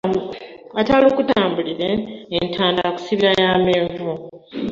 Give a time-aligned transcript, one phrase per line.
[0.81, 1.89] Ataalukutambulire
[2.39, 4.11] entanda akusibira ya menvu.